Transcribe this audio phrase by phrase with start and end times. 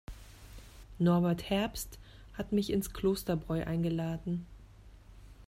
[0.97, 1.99] Norbert Herbst
[2.33, 4.47] hat mich ins Klosterbräu eingeladen.